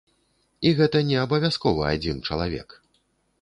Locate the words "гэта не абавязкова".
0.79-1.83